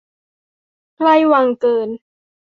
[0.97, 1.89] ใกล้วังเกิน